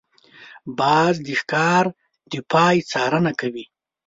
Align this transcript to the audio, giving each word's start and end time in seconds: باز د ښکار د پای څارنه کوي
باز 0.79 1.15
د 1.27 1.29
ښکار 1.39 1.85
د 2.31 2.33
پای 2.51 2.75
څارنه 2.91 3.31
کوي 3.39 3.65